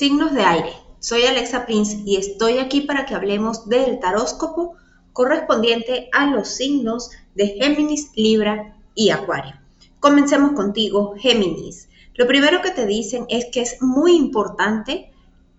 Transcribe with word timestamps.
Signos 0.00 0.32
de 0.32 0.40
aire. 0.40 0.72
Soy 0.98 1.24
Alexa 1.24 1.66
Prince 1.66 1.98
y 2.06 2.16
estoy 2.16 2.56
aquí 2.56 2.80
para 2.80 3.04
que 3.04 3.14
hablemos 3.14 3.68
del 3.68 4.00
taróscopo 4.00 4.74
correspondiente 5.12 6.08
a 6.14 6.24
los 6.24 6.48
signos 6.48 7.10
de 7.34 7.48
Géminis, 7.48 8.10
Libra 8.14 8.78
y 8.94 9.10
Acuario. 9.10 9.56
Comencemos 9.98 10.52
contigo, 10.52 11.16
Géminis. 11.18 11.90
Lo 12.14 12.26
primero 12.26 12.62
que 12.62 12.70
te 12.70 12.86
dicen 12.86 13.26
es 13.28 13.48
que 13.52 13.60
es 13.60 13.82
muy 13.82 14.16
importante 14.16 15.12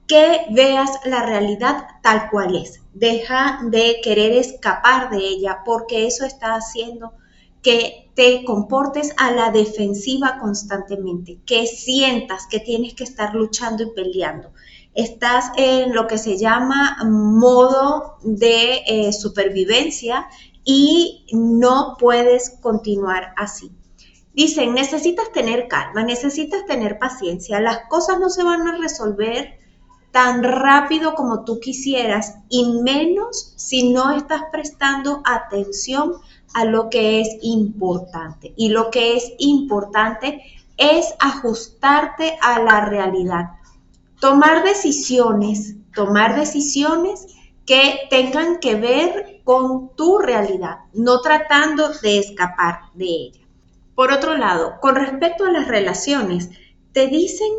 que 0.08 0.48
veas 0.50 0.90
la 1.06 1.24
realidad 1.24 1.86
tal 2.02 2.28
cual 2.32 2.56
es. 2.56 2.82
Deja 2.96 3.60
de 3.70 4.02
querer 4.04 4.32
escapar 4.32 5.12
de 5.12 5.20
ella 5.20 5.60
porque 5.64 6.08
eso 6.08 6.26
está 6.26 6.56
haciendo 6.56 7.14
que 7.62 8.10
te 8.16 8.44
comportes 8.44 9.14
a 9.18 9.32
la 9.32 9.52
defensiva 9.52 10.38
constantemente, 10.40 11.40
que 11.46 11.68
sientas 11.68 12.48
que 12.50 12.60
tienes 12.60 12.94
que 12.94 13.04
estar 13.04 13.34
luchando 13.34 13.84
y 13.84 13.92
peleando. 13.92 14.52
Estás 14.94 15.52
en 15.56 15.94
lo 15.94 16.08
que 16.08 16.18
se 16.18 16.38
llama 16.38 16.98
modo 17.06 18.18
de 18.24 18.82
eh, 18.86 19.14
supervivencia 19.14 20.28
y 20.66 21.26
no 21.32 21.96
puedes 21.98 22.58
continuar 22.62 23.34
así. 23.38 23.72
Dicen, 24.34 24.74
necesitas 24.74 25.32
tener 25.32 25.68
calma, 25.68 26.04
necesitas 26.04 26.66
tener 26.66 27.00
paciencia, 27.00 27.60
las 27.60 27.88
cosas 27.90 28.20
no 28.20 28.30
se 28.30 28.44
van 28.44 28.68
a 28.68 28.78
resolver 28.78 29.60
tan 30.12 30.44
rápido 30.44 31.16
como 31.16 31.44
tú 31.46 31.60
quisieras 31.60 32.36
y 32.50 32.66
menos 32.82 33.54
si 33.56 33.92
no 33.92 34.12
estás 34.12 34.44
prestando 34.52 35.22
atención 35.26 36.14
a 36.54 36.66
lo 36.66 36.90
que 36.90 37.22
es 37.22 37.30
importante. 37.42 38.54
Y 38.58 38.70
lo 38.70 38.92
que 38.92 39.16
es 39.16 39.32
importante 39.38 40.42
es 40.78 41.14
ajustarte 41.20 42.38
a 42.42 42.60
la 42.60 42.86
realidad. 42.86 43.52
Tomar 44.20 44.64
decisiones, 44.64 45.76
tomar 45.94 46.36
decisiones 46.36 47.28
que 47.66 48.02
tengan 48.10 48.60
que 48.60 48.76
ver 48.76 49.42
con 49.44 49.96
tu 49.96 50.20
realidad, 50.20 50.80
no 50.94 51.22
tratando 51.22 51.90
de 52.02 52.20
escapar 52.20 52.82
de 52.94 53.06
ella. 53.06 53.42
Por 53.96 54.12
otro 54.12 54.36
lado, 54.36 54.74
con 54.82 54.96
respecto 54.96 55.46
a 55.46 55.52
las 55.52 55.68
relaciones, 55.68 56.50
te 56.92 57.08
dicen 57.08 57.50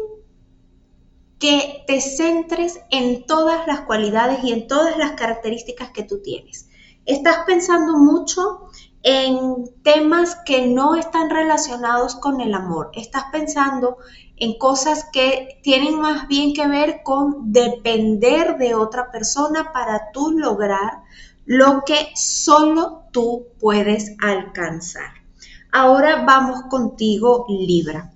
que 1.42 1.82
te 1.88 2.00
centres 2.00 2.78
en 2.92 3.26
todas 3.26 3.66
las 3.66 3.80
cualidades 3.80 4.44
y 4.44 4.52
en 4.52 4.68
todas 4.68 4.96
las 4.96 5.14
características 5.14 5.90
que 5.90 6.04
tú 6.04 6.22
tienes. 6.22 6.68
Estás 7.04 7.38
pensando 7.44 7.98
mucho 7.98 8.68
en 9.02 9.68
temas 9.82 10.36
que 10.46 10.68
no 10.68 10.94
están 10.94 11.30
relacionados 11.30 12.14
con 12.14 12.40
el 12.40 12.54
amor. 12.54 12.92
Estás 12.94 13.24
pensando 13.32 13.96
en 14.36 14.56
cosas 14.56 15.08
que 15.12 15.58
tienen 15.64 16.00
más 16.00 16.28
bien 16.28 16.54
que 16.54 16.68
ver 16.68 17.00
con 17.02 17.50
depender 17.50 18.56
de 18.56 18.76
otra 18.76 19.10
persona 19.10 19.72
para 19.72 20.12
tú 20.12 20.30
lograr 20.30 21.02
lo 21.44 21.82
que 21.84 22.12
solo 22.14 23.06
tú 23.10 23.48
puedes 23.58 24.14
alcanzar. 24.22 25.10
Ahora 25.72 26.24
vamos 26.24 26.62
contigo, 26.70 27.46
Libra. 27.48 28.12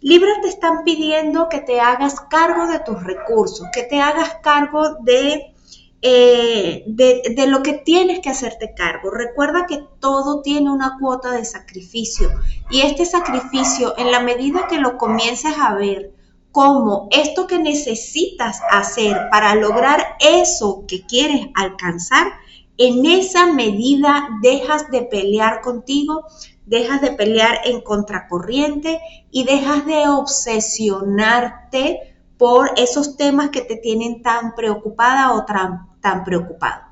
Libra 0.00 0.30
te 0.42 0.48
están 0.48 0.84
pidiendo 0.84 1.48
que 1.48 1.60
te 1.60 1.80
hagas 1.80 2.20
cargo 2.20 2.66
de 2.66 2.80
tus 2.80 3.02
recursos, 3.02 3.66
que 3.72 3.82
te 3.82 4.00
hagas 4.00 4.36
cargo 4.42 4.96
de, 5.00 5.54
eh, 6.02 6.84
de, 6.86 7.22
de, 7.34 7.46
lo 7.46 7.62
que 7.62 7.72
tienes 7.72 8.20
que 8.20 8.30
hacerte 8.30 8.74
cargo. 8.74 9.10
Recuerda 9.10 9.66
que 9.66 9.84
todo 10.00 10.42
tiene 10.42 10.70
una 10.70 10.96
cuota 11.00 11.32
de 11.32 11.44
sacrificio 11.44 12.30
y 12.70 12.82
este 12.82 13.04
sacrificio, 13.04 13.94
en 13.96 14.10
la 14.10 14.20
medida 14.20 14.68
que 14.68 14.78
lo 14.78 14.98
comiences 14.98 15.54
a 15.58 15.74
ver 15.74 16.12
como 16.56 17.08
esto 17.10 17.46
que 17.46 17.58
necesitas 17.58 18.60
hacer 18.70 19.28
para 19.30 19.54
lograr 19.54 20.16
eso 20.20 20.84
que 20.88 21.04
quieres 21.04 21.48
alcanzar, 21.54 22.32
en 22.78 23.04
esa 23.04 23.52
medida 23.52 24.28
dejas 24.40 24.90
de 24.90 25.02
pelear 25.02 25.60
contigo, 25.60 26.24
dejas 26.66 27.00
de 27.00 27.12
pelear 27.12 27.60
en 27.64 27.80
contracorriente 27.80 29.00
y 29.30 29.44
dejas 29.44 29.86
de 29.86 30.08
obsesionarte 30.08 32.16
por 32.36 32.72
esos 32.76 33.16
temas 33.16 33.50
que 33.50 33.62
te 33.62 33.76
tienen 33.76 34.22
tan 34.22 34.54
preocupada 34.54 35.32
o 35.32 35.44
tan, 35.44 36.24
preocupado. 36.24 36.82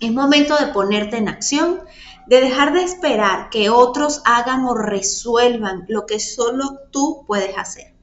Es 0.00 0.12
momento 0.12 0.56
de 0.56 0.72
ponerte 0.72 1.16
en 1.16 1.28
acción, 1.28 1.80
de 2.26 2.40
dejar 2.40 2.72
de 2.72 2.82
esperar 2.82 3.50
que 3.50 3.70
otros 3.70 4.22
hagan 4.24 4.64
o 4.64 4.74
resuelvan 4.74 5.84
lo 5.88 6.06
que 6.06 6.20
solo 6.20 6.78
tú 6.90 7.24
puedes 7.26 7.56
hacer. 7.56 7.94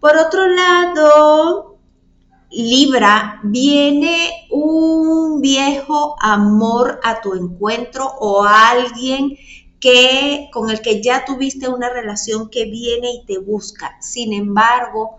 Por 0.00 0.16
otro 0.16 0.48
lado, 0.48 1.78
Libra, 2.50 3.40
viene 3.44 4.48
un 4.50 5.40
viejo 5.40 6.16
amor 6.20 6.98
a 7.04 7.20
tu 7.20 7.34
encuentro 7.34 8.06
o 8.18 8.42
alguien 8.42 9.36
que 9.80 10.50
con 10.52 10.70
el 10.70 10.82
que 10.82 11.02
ya 11.02 11.24
tuviste 11.24 11.68
una 11.68 11.88
relación 11.88 12.50
que 12.50 12.66
viene 12.66 13.12
y 13.12 13.24
te 13.26 13.38
busca. 13.38 13.96
Sin 14.00 14.32
embargo, 14.32 15.16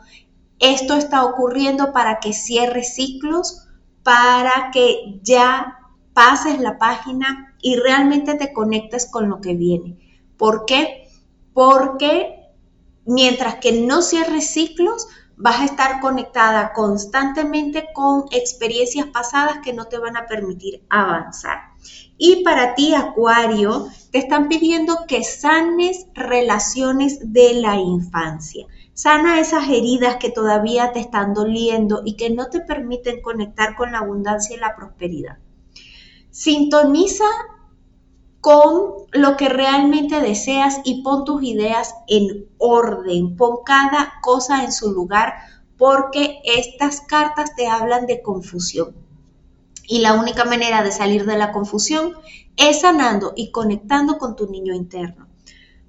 esto 0.59 0.95
está 0.95 1.25
ocurriendo 1.25 1.91
para 1.91 2.19
que 2.19 2.33
cierres 2.33 2.93
ciclos, 2.93 3.67
para 4.03 4.69
que 4.71 5.19
ya 5.23 5.79
pases 6.13 6.59
la 6.59 6.77
página 6.77 7.55
y 7.61 7.75
realmente 7.75 8.35
te 8.35 8.53
conectes 8.53 9.09
con 9.09 9.29
lo 9.29 9.41
que 9.41 9.55
viene. 9.55 9.97
¿Por 10.37 10.65
qué? 10.65 11.07
Porque 11.53 12.41
mientras 13.05 13.55
que 13.55 13.71
no 13.71 14.03
cierres 14.03 14.51
ciclos, 14.51 15.07
vas 15.41 15.59
a 15.59 15.65
estar 15.65 15.99
conectada 16.01 16.71
constantemente 16.71 17.87
con 17.93 18.25
experiencias 18.31 19.07
pasadas 19.07 19.57
que 19.63 19.73
no 19.73 19.85
te 19.85 19.97
van 19.97 20.15
a 20.15 20.27
permitir 20.27 20.85
avanzar. 20.89 21.71
Y 22.17 22.43
para 22.43 22.75
ti, 22.75 22.93
Acuario, 22.93 23.87
te 24.11 24.19
están 24.19 24.47
pidiendo 24.47 25.05
que 25.07 25.23
sanes 25.23 26.05
relaciones 26.13 27.33
de 27.33 27.55
la 27.55 27.75
infancia. 27.77 28.67
Sana 28.93 29.39
esas 29.39 29.67
heridas 29.67 30.17
que 30.17 30.29
todavía 30.29 30.91
te 30.91 30.99
están 30.99 31.33
doliendo 31.33 32.03
y 32.05 32.17
que 32.17 32.29
no 32.29 32.49
te 32.49 32.59
permiten 32.59 33.21
conectar 33.21 33.75
con 33.75 33.93
la 33.93 33.99
abundancia 33.99 34.55
y 34.55 34.59
la 34.59 34.75
prosperidad. 34.75 35.39
Sintoniza 36.29 37.25
con 38.41 39.05
lo 39.11 39.37
que 39.37 39.49
realmente 39.49 40.19
deseas 40.19 40.81
y 40.83 41.03
pon 41.03 41.23
tus 41.25 41.43
ideas 41.43 41.93
en 42.07 42.47
orden, 42.57 43.37
pon 43.37 43.57
cada 43.63 44.13
cosa 44.21 44.63
en 44.63 44.71
su 44.71 44.91
lugar 44.91 45.35
porque 45.77 46.39
estas 46.43 47.01
cartas 47.01 47.55
te 47.55 47.67
hablan 47.67 48.07
de 48.07 48.21
confusión. 48.21 48.95
Y 49.87 49.99
la 49.99 50.13
única 50.13 50.45
manera 50.45 50.83
de 50.83 50.91
salir 50.91 51.25
de 51.25 51.37
la 51.37 51.51
confusión 51.51 52.13
es 52.55 52.81
sanando 52.81 53.33
y 53.35 53.51
conectando 53.51 54.17
con 54.17 54.35
tu 54.35 54.49
niño 54.49 54.73
interno. 54.73 55.30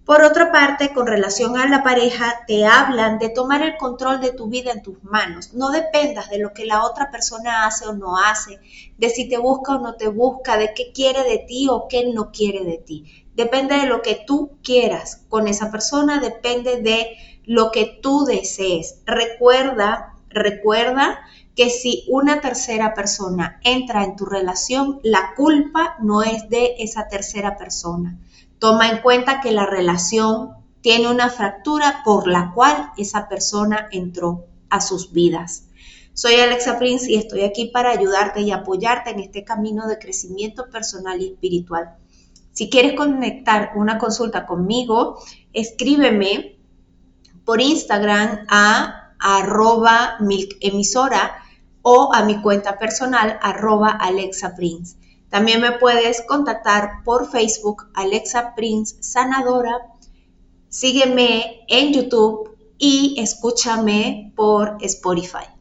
Por 0.05 0.25
otra 0.25 0.51
parte, 0.51 0.93
con 0.93 1.07
relación 1.07 1.57
a 1.57 1.69
la 1.69 1.85
pareja, 1.85 2.41
te 2.49 2.67
hablan 2.67 3.21
de 3.21 3.29
tomar 3.29 3.63
el 3.63 3.77
control 3.77 4.21
de 4.21 4.33
tu 4.33 4.49
vida 4.49 4.73
en 4.73 4.83
tus 4.83 5.01
manos. 5.05 5.55
No 5.55 5.71
dependas 5.71 6.29
de 6.29 6.41
lo 6.41 6.53
que 6.53 6.67
la 6.67 6.85
otra 6.85 7.13
persona 7.13 7.67
hace 7.67 7.87
o 7.87 7.93
no 7.93 8.19
hace, 8.19 8.59
de 8.99 9.11
si 9.11 9.29
te 9.29 9.39
busca 9.39 9.77
o 9.77 9.79
no 9.79 9.95
te 9.95 10.09
busca, 10.09 10.59
de 10.59 10.75
qué 10.75 10.91
quiere 10.93 11.23
de 11.23 11.39
ti 11.47 11.69
o 11.71 11.87
qué 11.89 12.11
no 12.13 12.33
quiere 12.33 12.65
de 12.65 12.79
ti. 12.79 13.27
Depende 13.37 13.77
de 13.77 13.87
lo 13.87 14.03
que 14.03 14.21
tú 14.27 14.59
quieras 14.65 15.23
con 15.29 15.47
esa 15.47 15.71
persona, 15.71 16.19
depende 16.19 16.83
de 16.83 17.07
lo 17.45 17.71
que 17.71 18.01
tú 18.03 18.25
desees. 18.25 19.03
Recuerda, 19.07 20.17
recuerda 20.29 21.21
que 21.55 21.71
si 21.71 22.07
una 22.09 22.41
tercera 22.41 22.93
persona 22.95 23.61
entra 23.63 24.03
en 24.03 24.17
tu 24.17 24.25
relación, 24.25 24.99
la 25.05 25.35
culpa 25.37 25.95
no 26.01 26.25
es 26.25 26.49
de 26.49 26.75
esa 26.79 27.07
tercera 27.07 27.57
persona 27.57 28.19
Toma 28.63 28.89
en 28.91 28.99
cuenta 28.99 29.41
que 29.41 29.51
la 29.51 29.67
relación 29.67 30.51
tiene 30.83 31.11
una 31.11 31.31
fractura 31.31 32.03
por 32.05 32.29
la 32.29 32.53
cual 32.55 32.93
esa 32.97 33.29
persona 33.29 33.89
entró 33.91 34.45
a 34.71 34.81
sus 34.81 35.11
vidas. 35.11 35.67
Soy 36.13 36.35
Alexa 36.35 36.79
Prince 36.79 37.11
y 37.11 37.17
estoy 37.17 37.41
aquí 37.41 37.73
para 37.75 37.91
ayudarte 37.91 38.41
y 38.41 38.53
apoyarte 38.53 39.11
en 39.11 39.19
este 39.19 39.43
camino 39.43 39.89
de 39.89 39.99
crecimiento 39.99 40.71
personal 40.71 41.21
y 41.21 41.33
espiritual. 41.33 41.97
Si 42.53 42.71
quieres 42.71 42.95
conectar 42.95 43.73
una 43.75 43.99
consulta 43.99 44.47
conmigo, 44.47 45.19
escríbeme 45.53 46.57
por 47.45 47.61
Instagram 47.61 48.47
a 48.49 49.13
arroba 49.19 50.19
emisora 50.61 51.33
o 51.83 52.15
a 52.15 52.23
mi 52.23 52.41
cuenta 52.41 52.79
personal 52.79 53.41
arroba 53.43 53.91
Alexa 53.91 54.55
Prince. 54.55 55.02
También 55.33 55.63
me 55.63 55.73
puedes 55.73 56.21
contactar 56.21 57.03
por 57.07 57.31
Facebook, 57.31 57.89
Alexa 57.95 58.55
Prince 58.55 59.03
Sanadora. 59.03 59.79
Sígueme 60.69 61.65
en 61.69 61.95
YouTube 61.95 62.55
y 62.77 63.17
escúchame 63.19 64.35
por 64.37 64.77
Spotify. 64.83 65.52